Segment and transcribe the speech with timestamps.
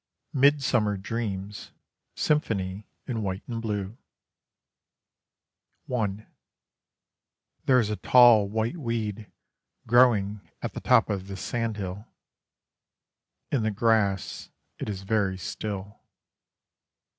[0.33, 1.69] MIDSUMMER DREAMS
[2.15, 3.99] (Symphony in White and Blue)
[5.95, 6.25] I
[7.67, 9.31] There is a tall white weed
[9.85, 12.07] growing at the top of this sand hill:
[13.51, 15.99] In the grass It is very still.